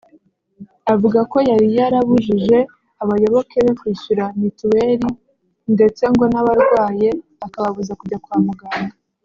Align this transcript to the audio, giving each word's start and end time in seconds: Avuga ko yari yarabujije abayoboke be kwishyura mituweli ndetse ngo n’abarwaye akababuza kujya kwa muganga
Avuga 0.93 1.19
ko 1.31 1.37
yari 1.49 1.67
yarabujije 1.77 2.57
abayoboke 3.03 3.57
be 3.65 3.71
kwishyura 3.79 4.23
mituweli 4.41 5.07
ndetse 5.73 6.03
ngo 6.11 6.23
n’abarwaye 6.33 7.09
akababuza 7.45 7.93
kujya 7.99 8.19
kwa 8.25 8.37
muganga 8.47 8.95